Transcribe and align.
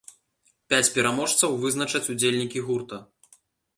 Пяць 0.73 0.93
пераможцаў 0.95 1.53
вызначаць 1.65 2.03
удзельнікі 2.15 2.67
гурта. 2.71 2.97